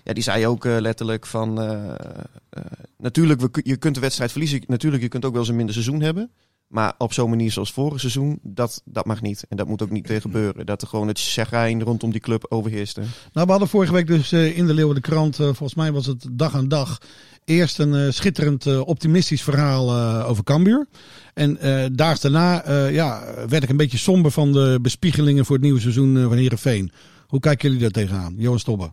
[0.07, 1.63] ja, die zei ook uh, letterlijk van...
[1.63, 2.65] Uh, uh,
[2.99, 4.63] natuurlijk, we, je kunt de wedstrijd verliezen.
[4.67, 6.31] Natuurlijk, je kunt ook wel eens een minder seizoen hebben.
[6.67, 9.45] Maar op zo'n manier zoals vorig seizoen, dat, dat mag niet.
[9.49, 10.67] En dat moet ook niet weer gebeuren.
[10.67, 12.97] Dat er gewoon het chagrijn rondom die club overheerst.
[12.97, 16.27] Nou, we hadden vorige week dus in de Leeuwen de Krant, volgens mij was het
[16.33, 16.99] dag aan dag,
[17.45, 19.95] eerst een schitterend optimistisch verhaal
[20.25, 20.87] over Cambuur.
[21.35, 21.59] En
[21.93, 26.23] daags daarna ja, werd ik een beetje somber van de bespiegelingen voor het nieuwe seizoen
[26.23, 26.93] van Heerenveen.
[27.27, 28.35] Hoe kijken jullie daar tegenaan?
[28.39, 28.93] Johan Stobbe.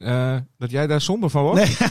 [0.00, 1.60] Uh, dat jij daar somber van wordt?
[1.60, 1.76] Nee.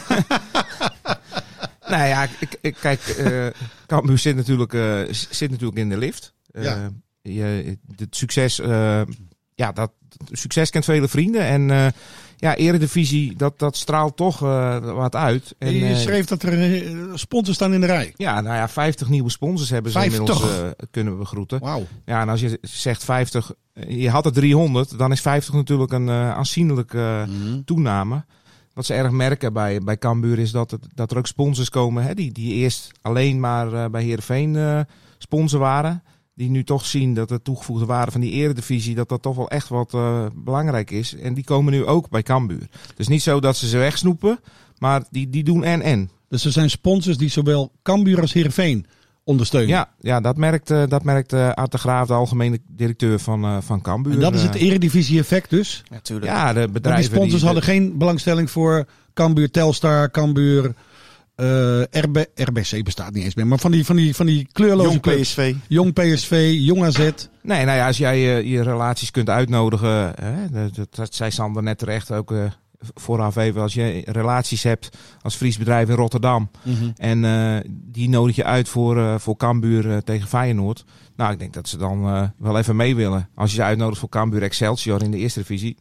[1.91, 3.47] nou ja, ik, ik, kijk, uh,
[3.87, 6.33] Cambuur zit natuurlijk, uh, zit natuurlijk in de lift.
[6.51, 6.91] Ja.
[7.21, 8.59] Je, het succes,
[9.59, 9.91] ja, dat
[10.31, 11.41] succes kent vele vrienden.
[11.41, 11.93] En
[12.37, 14.39] ja, Eredivisie, dat, dat straalt toch
[14.79, 15.55] wat uit.
[15.57, 18.13] En, je schreef dat er sponsors staan in de rij.
[18.15, 20.43] Ja, nou ja, 50 nieuwe sponsors hebben ze inmiddels
[20.91, 21.59] kunnen we groeten.
[21.59, 21.87] Wauw.
[22.05, 23.51] Ja, en als je zegt 50
[23.87, 27.63] je had er 300, dan is 50 natuurlijk een uh, aanzienlijke mm.
[27.65, 28.25] toename.
[28.73, 32.03] Wat ze erg merken bij, bij Cambuur is dat, het, dat er ook sponsors komen
[32.03, 34.79] hè, die, die eerst alleen maar uh, bij Heerenveen uh,
[35.17, 36.03] sponsor waren.
[36.39, 39.49] Die nu toch zien dat de toegevoegde waarde van die eredivisie, dat dat toch wel
[39.49, 39.97] echt wat
[40.35, 41.15] belangrijk is.
[41.15, 42.67] En die komen nu ook bij Cambuur.
[42.95, 44.39] Dus niet zo dat ze ze wegsnoepen,
[44.77, 46.09] maar die, die doen en en.
[46.29, 48.85] Dus er zijn sponsors die zowel Cambuur als Heerenveen
[49.23, 49.69] ondersteunen.
[49.69, 53.45] Ja, ja dat merkt, uh, dat merkt uh, Art de Graaf, de algemene directeur van,
[53.45, 54.13] uh, van Cambuur.
[54.13, 55.83] En dat is het eredivisie-effect dus?
[55.89, 56.31] Natuurlijk.
[56.31, 57.09] Ja, de bedrijven...
[57.09, 60.73] die sponsors hadden geen belangstelling voor Cambuur, Telstar, Cambuur...
[61.89, 65.21] RB, RBC bestaat niet eens meer, maar van die, van die, van die kleurloze Jong
[65.21, 65.55] PSV.
[65.67, 66.97] Jong PSV, Jong AZ.
[67.41, 71.77] Nee, nou ja, als jij je relaties kunt uitnodigen, hè, dat, dat zei Sander net
[71.77, 72.33] terecht ook
[72.79, 76.49] vooraf even, als je relaties hebt als Fries bedrijf in Rotterdam.
[76.63, 76.89] Mhm.
[76.95, 80.85] En uh, die nodig je uit voor, uh, voor Cambuur uh, tegen Feyenoord.
[81.15, 83.29] Nou, ik denk dat ze dan wel even mee willen.
[83.35, 85.77] Als je ze uitnodigt voor Cambuur Excelsior in de eerste divisie.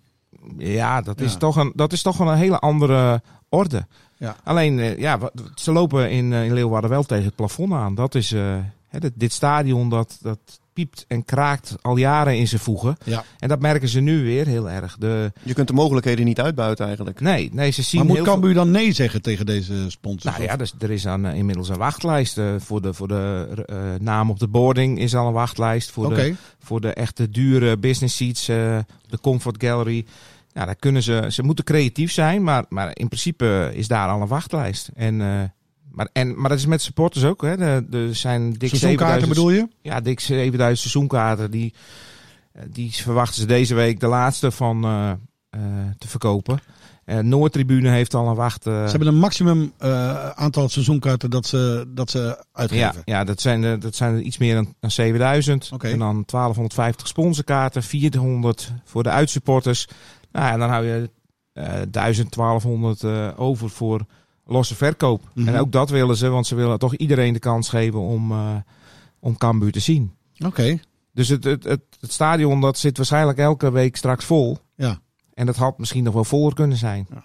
[0.57, 3.87] Ja, dat is, Toch, een, dat is toch wel een hele andere orde.
[4.19, 4.37] Ja.
[4.45, 5.19] Alleen, ja,
[5.55, 7.95] ze lopen in, in Leeuwarden wel tegen het plafond aan.
[7.95, 8.31] Dat is
[8.89, 10.39] hè, dit, dit stadion, dat, dat
[10.73, 12.97] piept en kraakt al jaren in zijn voegen.
[13.05, 13.25] Ja.
[13.39, 14.97] En dat merken ze nu weer heel erg.
[14.99, 15.33] De...
[15.43, 17.21] Je kunt de mogelijkheden niet uitbuiten eigenlijk.
[17.21, 20.37] Nee, nee ze zien maar moet Cambuur dan nee zeggen tegen deze sponsors?
[20.37, 22.39] Nou ja, dus, er is aan, uh, inmiddels een wachtlijst.
[22.39, 25.91] Uh, voor de, voor de uh, naam op de boarding is al een wachtlijst.
[25.91, 26.31] Voor, okay.
[26.31, 30.05] de, voor de echte dure business seats, de Comfort Gallery.
[30.59, 34.21] Ja, daar kunnen ze, ze moeten creatief zijn, maar, maar in principe is daar al
[34.21, 34.91] een wachtlijst.
[34.95, 35.21] En
[35.99, 37.43] maar, en, maar dat is met supporters ook.
[37.43, 37.57] Hè.
[37.93, 39.69] Er zijn dik seizoenkaarten bedoel je?
[39.83, 41.51] Ja, dik 7000 seizoenkaarten.
[41.51, 41.75] Die,
[42.53, 45.11] eh, die verwachten ze deze week de laatste van uh,
[45.51, 45.61] uh,
[45.99, 46.61] te verkopen.
[47.21, 48.63] Noordtribune heeft al een wacht.
[48.63, 49.73] Ze hebben een maximum
[50.35, 53.03] aantal seizoenkaarten dat ze, dat ze uitgeven.
[53.05, 55.71] Ja, ja dat, zijn er, dat zijn er iets meer dan, dan 7000.
[55.73, 55.93] Okay.
[55.93, 59.89] En dan 1250 sponsorkaarten, 400 voor de uitsupporters.
[60.39, 61.11] Nou, en dan hou je
[61.91, 63.05] 1000, 1200
[63.37, 64.07] over voor
[64.47, 65.23] losse verkoop.
[65.35, 65.57] En mhm.
[65.57, 68.57] ook dat willen ze, want ze willen toch iedereen de kans geven om, uh,
[69.19, 70.13] om Cambuur te zien.
[70.45, 70.79] Oké.
[71.13, 74.59] Dus het, het, het, het, stadion dat zit waarschijnlijk elke week straks vol.
[74.75, 75.01] Ja.
[75.35, 77.07] En dat had misschien nog wel voller kunnen zijn.
[77.11, 77.25] Ja.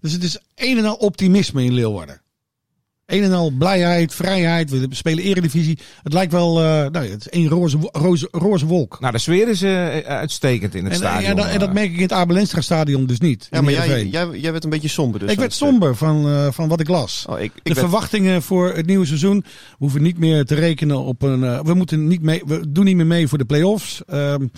[0.00, 2.20] Dus het is een en al optimisme in Leeuwarden.
[3.06, 4.70] Een en al blijheid, vrijheid.
[4.70, 5.78] We spelen eredivisie.
[6.02, 9.00] Het lijkt wel, uh, nou, het is één roze, roze, roze wolk.
[9.00, 11.22] Nou, de sfeer is uh, uitstekend in het en, stadion.
[11.22, 13.46] Ja, dat, en dat merk ik in het Abelenstra stadion dus niet.
[13.50, 15.30] Ja, maar jij, jij, jij werd een beetje somber dus.
[15.30, 17.26] Ik werd somber van, uh, van wat ik las.
[17.28, 19.38] Oh, ik, ik de verwachtingen voor het nieuwe seizoen.
[19.38, 21.64] We hoeven niet meer te rekenen op een...
[21.64, 24.02] we, moeten niet mee, we doen niet meer mee voor de play-offs.
[24.12, 24.50] Um,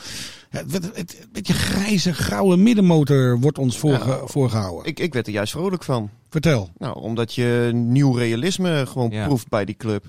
[0.57, 4.85] het, het, het, beetje grijze, grauwe middenmotor wordt ons voorge, ja, voorgehouden.
[4.87, 6.11] Ik, ik werd er juist vrolijk van.
[6.31, 6.71] Vertel.
[6.79, 10.05] Nou, omdat je nieuw realisme gewoon proeft bij die club.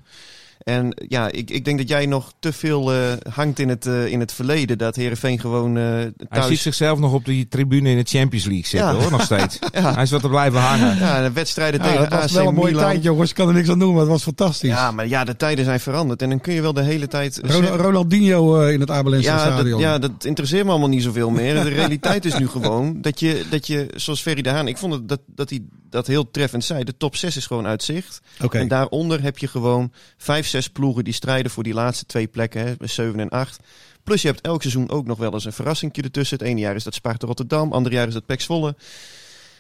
[0.67, 2.99] En ja, ik, ik denk dat jij nog te veel uh,
[3.30, 4.77] hangt in het, uh, in het verleden.
[4.77, 5.77] Dat Herenveen gewoon.
[5.77, 6.13] Uh, thuis...
[6.30, 9.01] Hij ziet zichzelf nog op die tribune in de Champions League zitten, ja.
[9.01, 9.60] hoor, nog steeds.
[9.73, 9.93] ja.
[9.93, 10.97] Hij is wat te blijven hangen.
[10.97, 13.30] Ja, de wedstrijden tegen Het was wel een mooie tijd, jongens.
[13.30, 14.69] Ik kan er niks aan doen, maar het was fantastisch.
[14.69, 16.21] Ja, maar ja, de tijden zijn veranderd.
[16.21, 17.41] En dan kun je wel de hele tijd.
[17.75, 19.71] Ronaldinho in het Abelense ja, stadion.
[19.71, 21.53] Dat, ja, dat interesseert me allemaal niet zoveel meer.
[21.63, 24.67] De realiteit is nu gewoon dat je, dat je zoals Ferry de Haan.
[24.67, 26.84] Ik vond het, dat, dat hij dat heel treffend zei.
[26.84, 28.21] De top 6 is gewoon uit zicht.
[28.41, 28.62] Okay.
[28.62, 32.27] En daaronder heb je gewoon 5, 6 zes ploegen die strijden voor die laatste twee
[32.27, 33.59] plekken, hè, 7 en 8.
[34.03, 36.37] Plus je hebt elk seizoen ook nog wel eens een verrassingje ertussen.
[36.37, 38.75] Het ene jaar is dat Sparta Rotterdam, ander jaar is dat PEC Zwolle.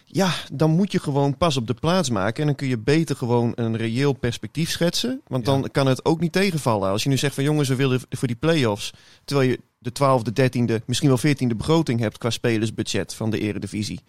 [0.05, 2.41] Ja, dan moet je gewoon pas op de plaats maken.
[2.41, 5.21] En dan kun je beter gewoon een reëel perspectief schetsen.
[5.27, 6.89] Want dan kan het ook niet tegenvallen.
[6.89, 8.93] Als je nu zegt van jongens, we willen voor die play-offs.
[9.25, 13.99] Terwijl je de 12e, 13e, misschien wel 14e begroting hebt qua spelersbudget van de eredivisie.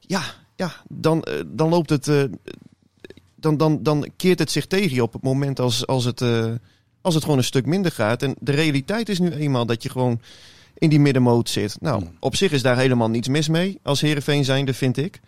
[0.00, 0.22] Ja,
[0.54, 2.08] ja dan, eh, dan loopt het...
[2.08, 2.22] eh,
[3.36, 6.52] dan, dan, dan keert het zich tegen je op het moment als, als, het, eh,
[7.00, 8.22] als het gewoon een stuk minder gaat.
[8.22, 10.20] En de realiteit is nu eenmaal dat je gewoon
[10.74, 11.76] in die middenmoot zit.
[11.80, 15.20] Nou, op zich is daar helemaal niets mis mee als Herenveen zijnde, vind ik.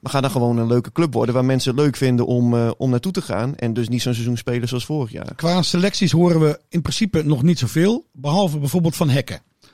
[0.00, 2.70] Maar ga dan gewoon een leuke club worden waar mensen het leuk vinden om, eh,
[2.76, 3.56] om naartoe te gaan.
[3.56, 5.34] En dus niet zo'n seizoen spelen zoals vorig jaar.
[5.34, 8.06] Qua selecties horen we in principe nog niet zoveel.
[8.12, 9.40] Behalve bijvoorbeeld van Hekken.
[9.60, 9.68] De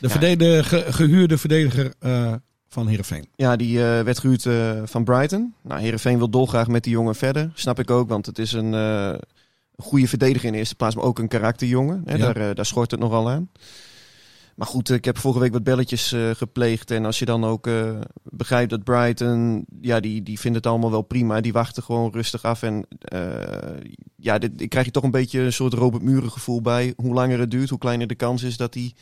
[0.00, 0.08] Ja.
[0.08, 2.34] verdediger, gehuurde verdediger eh,
[2.70, 3.28] van Heerenveen.
[3.36, 5.54] Ja, die eh, werd gehuurd eh, van Brighton.
[5.62, 7.50] Nou, Herenveen wil dolgraag met die jongen verder.
[7.54, 9.14] Snap ik ook, want het is een eh,
[9.76, 12.02] goede verdediger in de eerste plaats, maar ook een karakterjongen.
[12.04, 12.32] Hè, Ja.
[12.32, 13.50] daar, daar schort het nogal aan.
[14.54, 16.90] Maar goed, ik heb vorige week wat belletjes gepleegd.
[16.90, 17.68] En als je dan ook
[18.22, 21.40] begrijpt dat Brighton, ja, die, die vindt het allemaal wel prima.
[21.40, 22.62] Die wachten gewoon rustig af.
[22.62, 22.86] En
[24.16, 26.92] ja, dit, ik krijg je toch een beetje een soort Robert Muren gevoel bij.
[26.96, 28.94] Hoe langer het duurt, hoe kleiner de kans is dat hij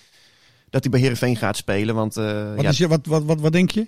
[0.70, 1.94] dat hij bij Herenveen gaat spelen.
[1.94, 3.86] Want eh, Wat, ja, is je, wat, wat, wat, wat denk je?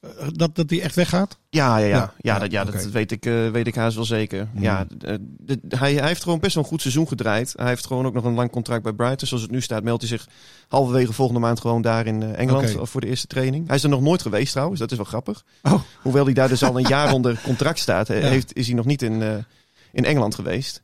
[0.00, 1.38] Eh, Dat, dat die echt weggaat?
[1.50, 1.96] Ja, ja, ja.
[1.96, 4.48] Ja, ja, dat, ja dat weet ik, eh, weet ik haast wel zeker.
[4.52, 4.62] Mhm.
[4.62, 7.52] Ja, de- hij, hij heeft gewoon best wel een goed seizoen gedraaid.
[7.56, 9.28] Hij heeft gewoon ook nog een lang contract bij Brighton.
[9.28, 10.28] Zoals het nu staat, meldt hij zich
[10.68, 13.66] halverwege volgende maand gewoon daar in Engeland voor de eerste training.
[13.66, 15.44] Hij is er nog nooit geweest trouwens, dat is wel grappig.
[15.62, 15.80] Oh.
[16.02, 18.14] Hoewel hij daar dus al een jaar onder contract staat, Ja.
[18.14, 19.44] heeft, is hij nog niet in,
[19.92, 20.82] in Engeland geweest.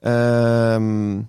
[0.00, 1.20] Ehm,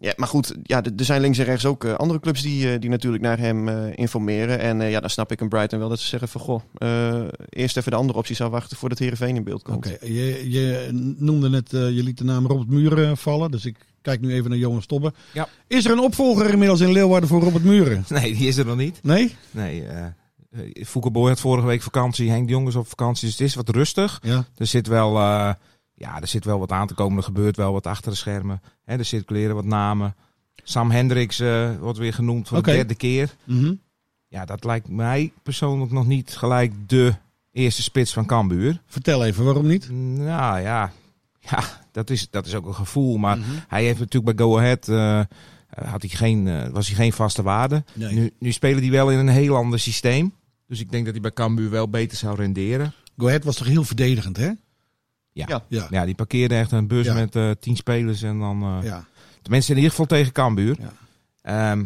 [0.00, 2.80] ja, maar goed, ja, er zijn links en rechts ook eh, andere clubs die, eh,
[2.80, 4.58] die natuurlijk naar hem eh, informeren.
[4.58, 7.22] En eh, ja, dan snap ik een Brighton wel dat ze zeggen van goh, eh,
[7.48, 9.76] eerst even de andere opties afwachten voordat Heerenveen in beeld komt.
[9.76, 13.50] Oké, je, je noemde net, eh, je liet de naam Robert Muren vallen.
[13.50, 15.12] Dus ik kijk nu even naar Jonas Stobbe.
[15.32, 15.48] Ja.
[15.66, 18.04] Is er een opvolger inmiddels in Leeuwarden voor Robert Muren?
[18.20, 18.98] Nee, die is er nog niet.
[19.02, 19.36] Nee?
[19.50, 20.06] Nee, eh
[20.50, 22.30] eh, Foukeboy had vorige week vakantie.
[22.30, 23.26] Henk de Jong is op vakantie.
[23.28, 24.18] Dus het is wat rustig.
[24.22, 24.44] Ja.
[24.56, 25.52] Er zit wel, eh,
[25.98, 27.18] ja, er zit wel wat aan te komen.
[27.18, 28.60] Er gebeurt wel wat achter de schermen.
[28.84, 30.14] Hè, er circuleren wat namen.
[30.64, 33.34] Sam Hendricks eh, wordt weer genoemd voor de derde keer.
[33.44, 33.74] Mhm.
[34.28, 37.14] Ja, dat lijkt mij persoonlijk nog niet gelijk de
[37.52, 38.80] eerste spits van Cambuur.
[38.86, 39.90] Vertel even, waarom niet?
[39.90, 40.92] Nou ja,
[41.40, 41.60] ja
[41.92, 43.16] dat, is, dat is ook een gevoel.
[43.16, 43.46] Maar Mhm.
[43.68, 44.88] hij heeft natuurlijk bij Go Ahead...
[44.88, 45.20] eh,
[45.90, 47.84] had hij geen, eh, was hij geen vaste waarde.
[47.92, 48.14] Nee.
[48.14, 50.32] Nu, nu spelen die wel in een heel ander systeem.
[50.66, 52.92] Dus ik denk dat hij bij Cambuur wel beter zou renderen.
[53.18, 54.50] Go Ahead was toch heel verdedigend, hè?
[55.46, 55.62] Ja.
[55.68, 55.86] Ja.
[55.90, 56.04] Ja.
[56.04, 57.14] Die parkeerde echt een bus Ja.
[57.14, 58.62] met eh, tien spelers en dan...
[58.62, 59.04] eh ja.
[59.42, 60.76] Tenminste in ieder geval tegen Cambuur.
[60.80, 60.92] Ja.
[61.72, 61.84] Ehm,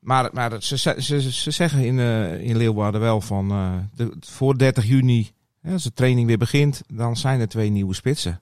[0.00, 3.50] maar maar ze, ze, ze, ze zeggen in, eh, in Leeuwarden wel van...
[3.50, 5.30] eh, de, voor 30 juni,
[5.62, 6.82] hè, als de training weer begint...
[6.92, 8.40] dan zijn er twee nieuwe spitsen.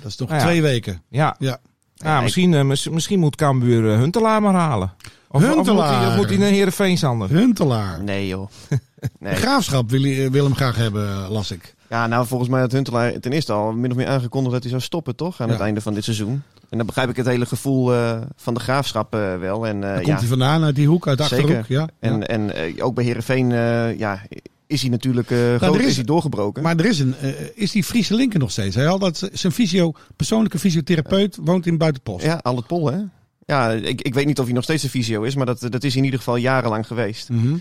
[0.00, 0.46] Dat is nog Nou ja.
[0.46, 1.02] twee weken.
[1.08, 1.58] Ja, Ja.
[1.94, 4.92] ja ik- misschien, eh, mis- misschien moet Cambuur Huntelaar maar halen.
[5.28, 6.08] Of, Huntelaar.
[6.10, 7.28] of moet hij naar Heerenveen, Sander?
[7.30, 8.02] Huntelaar.
[8.02, 8.48] Nee joh.
[8.68, 8.78] De
[9.18, 9.34] Nee.
[9.34, 11.74] graafschap wil, wil hem graag hebben, las ik.
[11.90, 14.70] Ja, nou volgens mij had Huntelaar ten eerste al min of meer aangekondigd dat hij
[14.70, 15.40] zou stoppen, toch?
[15.40, 15.52] Aan Ja.
[15.52, 16.42] het einde van dit seizoen.
[16.68, 19.66] En dan begrijp ik het hele gevoel eh, van de graafschap eh, wel.
[19.66, 21.66] En, ja, komt hij vandaan uit die hoek, uit de achterhoek.
[21.66, 21.88] Ja.
[22.00, 23.48] en, en ook bij Herenveen
[23.98, 24.22] ja,
[24.66, 26.62] is hij natuurlijk eh groot, is- is hij doorgebroken.
[26.62, 27.14] Maar er is, een,
[27.54, 28.74] is die Friese linker nog steeds?
[28.76, 32.24] Hij had dat, zijn fysio, persoonlijke fysiotherapeut woont in Buitenpost.
[32.24, 32.98] Ja, al het pol, hè?
[33.46, 35.84] Ja, ik, ik weet niet of hij nog steeds een visio is, maar dat, dat
[35.84, 37.28] is in ieder geval jarenlang geweest.
[37.28, 37.54] Mhm.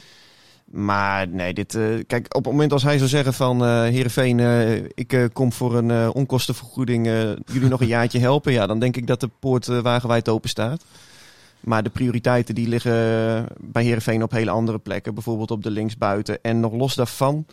[0.72, 4.40] Maar nee, dit, eh, kijk, op het moment als hij zou zeggen van eh Heerenveen,
[4.40, 7.06] eh, ik kom voor een onkostenvergoeding,
[7.46, 10.84] jullie nog een jaartje helpen, ja, dan denk ik dat de poort wagenwijd open staat.
[11.60, 16.40] Maar de prioriteiten die liggen bij Heerenveen op hele andere plekken, bijvoorbeeld op de linksbuiten.
[16.42, 17.46] En nog los daarvan,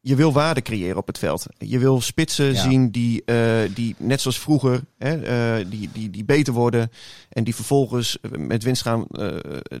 [0.00, 1.46] je wil waarde creëren op het veld.
[1.58, 2.62] Je wil spitsen Ja.
[2.62, 6.90] zien die, eh, die net zoals vroeger, hè, eh, die, die, die beter worden.
[7.28, 9.26] En die vervolgens met winst gaan eh,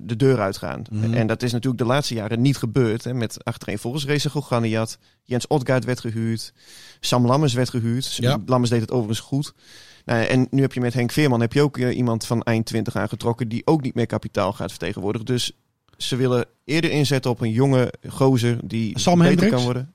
[0.02, 0.82] de deur uitgaan.
[0.90, 1.14] Mhm.
[1.14, 3.04] En dat is natuurlijk de laatste jaren niet gebeurd.
[3.04, 4.98] Hè, met achtereenvolgens Reza Goganiat.
[5.22, 6.52] Jens Odgaard werd gehuurd.
[7.00, 8.14] Sam Lammers werd gehuurd.
[8.14, 8.38] Ja.
[8.46, 9.52] Lammers deed het overigens goed.
[10.04, 12.96] Nou, en nu heb je met Henk Veerman heb je ook iemand van eind 20
[12.96, 13.48] aangetrokken...
[13.48, 15.26] die ook niet meer kapitaal gaat vertegenwoordigen.
[15.26, 15.52] Dus
[15.96, 19.54] ze willen eerder inzetten op een jonge gozer die Sam beter Hendricks?
[19.54, 19.92] kan worden.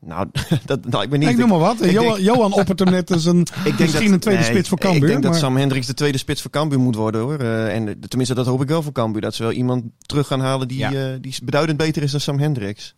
[0.00, 0.28] Nou,
[0.66, 1.28] dat nou, ik ben niet...
[1.28, 1.80] ik noem maar wat.
[1.84, 4.40] ik Johan, denk- Johan oppert hem net als een, ik denk misschien dat, een tweede
[4.42, 5.08] nee, spits voor Ik Cambuur.
[5.08, 7.38] denk dat Sam Hendricks de tweede spits voor Cambuur moet worden hoor.
[7.38, 9.20] Eh, en tenminste, dat hoop ik wel voor Cambuur.
[9.20, 10.92] Dat ze wel iemand terug gaan halen die, Ja.
[10.92, 12.94] eh, die beduidend beter is dan Sam Hendricks.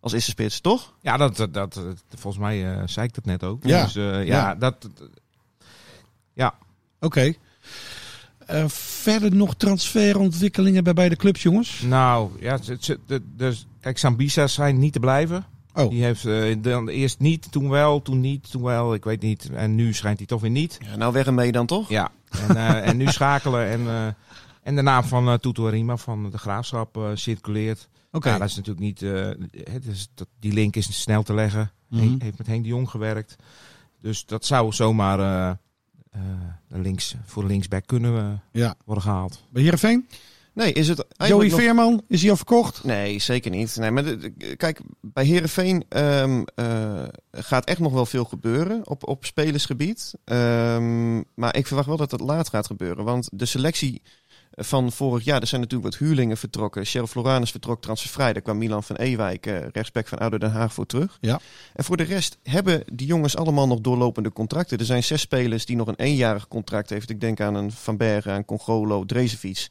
[0.00, 0.94] Als eerste spits, toch?
[1.00, 1.80] Ja, dat, dat, dat,
[2.14, 3.64] volgens mij eh, zei ik dat net ook.
[3.64, 3.84] Ja.
[3.84, 4.54] Dus, eh, ja, Ja.
[4.54, 4.88] dat...
[7.00, 7.32] Oké.
[8.46, 11.80] Eh, verder nog transferontwikkelingen bij beide clubs, jongens?
[11.80, 15.44] Nou, ja, ze- ze- de, dus, kijk, Sambisa schijnt niet te blijven.
[15.74, 15.90] Oh.
[15.90, 19.50] Die heeft eh, dan eerst niet, toen wel, toen niet, toen wel, ik weet niet.
[19.50, 20.78] En nu schijnt hij toch weer niet.
[20.90, 21.88] Ja, nou weg ermee dan toch?
[21.88, 22.10] Ja,
[22.48, 24.06] en, eh, en nu schakelen en, eh,
[24.62, 27.88] en de naam van uh, Rima van de Graafschap eh, circuleert.
[28.12, 28.28] Oké.
[28.28, 29.30] Ja, dat is natuurlijk niet, eh,
[29.72, 31.70] het is, dat, die link is snel te leggen.
[31.88, 32.14] Mhm.
[32.18, 33.36] Heeft met Henk de Jong gewerkt.
[34.00, 35.50] Dus dat zou zomaar eh,
[36.10, 36.20] eh,
[36.68, 38.74] links, voor linksback kunnen Ja.
[38.84, 39.44] worden gehaald.
[39.50, 40.08] Bij Heerenveen?
[40.54, 41.58] Nee, is het Joey nog...
[41.60, 42.84] Veerman, is hij al verkocht?
[42.84, 43.76] Nee, zeker niet.
[43.76, 45.84] Nee, maar de- de- kijk, bij Herenveen
[47.32, 50.14] gaat echt nog wel veel gebeuren op, op spelersgebied.
[50.24, 53.04] Ehm, maar ik verwacht wel dat het laat gaat gebeuren.
[53.04, 54.02] Want de selectie
[54.54, 56.84] van vorig jaar, er zijn natuurlijk wat huurlingen vertrokken.
[56.84, 58.32] Cheryl Floranus vertrok transfervrij.
[58.32, 61.18] Daar kwam Milan van Ewijk, eh, rechtsback van Ouder Den Haag, voor terug.
[61.20, 61.40] Ja.
[61.74, 64.78] En voor de rest hebben die jongens allemaal nog doorlopende contracten.
[64.78, 67.10] Er zijn zes spelers die nog een eenjarig contract heeft.
[67.10, 69.70] Ik denk aan een Van Bergen, aan Congolo, Drezefiets.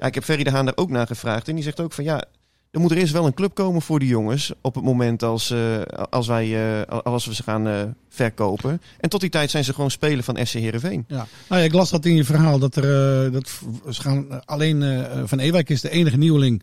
[0.00, 1.48] Ja, ik heb Ferry de Haan daar ook naar gevraagd.
[1.48, 2.24] En die zegt ook van ja,
[2.70, 4.52] er moet er eerst wel een club komen voor die jongens.
[4.60, 8.82] Op het moment als, eh, als, wij, eh, als we ze gaan eh, verkopen.
[9.00, 11.04] En tot die tijd zijn ze gewoon spelen van SC Heerenveen.
[11.08, 11.26] Ja.
[11.48, 12.58] Nou ja, ik las dat in je verhaal.
[12.58, 13.48] Dat er, dat
[13.90, 16.62] ze gaan, alleen Van Ewijk is de enige nieuweling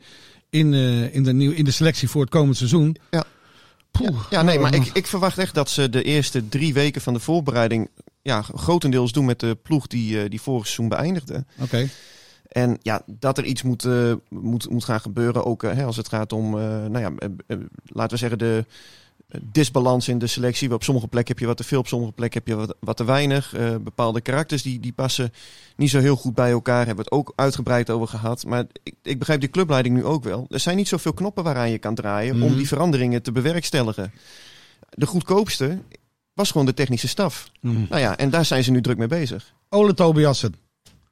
[0.49, 0.73] in,
[1.13, 2.97] in, de, nieuw, in de selectie voor het komend seizoen.
[3.11, 3.23] Ja.
[3.91, 4.25] Poeh.
[4.29, 7.19] Ja, nee, maar ik, ik verwacht echt dat ze de eerste drie weken van de
[7.19, 7.89] voorbereiding...
[8.21, 11.45] Ja, grotendeels doen met de ploeg die, die vorig seizoen beëindigde.
[11.59, 11.89] Oké.
[12.57, 15.97] En ja, dat er iets moet, eh, moet, moet gaan gebeuren, ook eh, hè, als
[15.97, 17.11] het gaat om, eh, nou ja,
[17.85, 18.65] laten we zeggen, de
[19.41, 20.73] disbalans in de selectie.
[20.73, 22.97] Op sommige plekken heb je wat te veel, op sommige plekken heb je wat, wat
[22.97, 23.53] te weinig.
[23.53, 25.31] Eh, bepaalde karakters die, die passen
[25.75, 28.45] niet zo heel goed bij elkaar, hebben we het ook uitgebreid over gehad.
[28.45, 30.45] Maar ik, ik begrijp die clubleiding nu ook wel.
[30.49, 32.57] Er zijn niet zoveel knoppen waaraan je kan draaien om Mhm.
[32.57, 34.11] die veranderingen te bewerkstelligen.
[34.89, 35.79] De goedkoopste
[36.33, 37.51] was gewoon de technische staf.
[37.61, 37.85] Mm.
[37.89, 39.53] Nou ja, en daar zijn ze nu druk mee bezig.
[39.69, 40.55] Ole Tobiassen,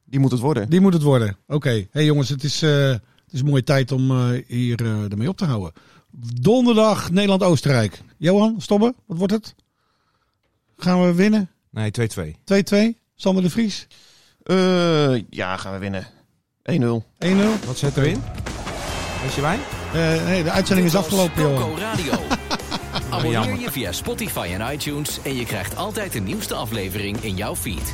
[0.05, 0.69] Die moet het worden.
[0.69, 1.37] die moet het worden.
[1.47, 1.87] Oké.
[1.91, 5.29] hey jongens, het is, eh, het is een mooie tijd om eh, hier eh, ermee
[5.29, 5.73] op te houden.
[6.41, 8.01] Donderdag Nederland-Oostenrijk.
[8.17, 8.95] Johan, stoppen.
[9.05, 9.55] Wat wordt het?
[10.77, 11.49] Gaan we winnen?
[11.69, 12.35] Nee, 2-2.
[12.43, 12.99] 2-2.
[13.15, 13.87] Sander de Vries.
[13.87, 13.93] 1-0.
[14.43, 16.07] Eh, ja, gaan we winnen.
[16.63, 17.65] 1-0.
[17.65, 18.21] Wat zet erin?
[19.27, 19.59] Is je wijn?
[19.93, 21.77] Eh, nee, de uitzending is Dit afgelopen, Johan.
[21.77, 22.13] Radio.
[23.09, 27.55] Abonneer je via Spotify en iTunes en je krijgt altijd de nieuwste aflevering in jouw
[27.55, 27.93] feed.